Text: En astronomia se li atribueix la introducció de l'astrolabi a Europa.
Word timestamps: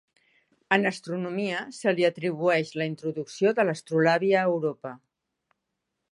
En 0.75 0.87
astronomia 0.91 1.59
se 1.79 1.91
li 1.99 2.07
atribueix 2.09 2.71
la 2.81 2.87
introducció 2.91 3.51
de 3.59 3.67
l'astrolabi 3.67 4.31
a 4.39 4.47
Europa. 4.55 4.95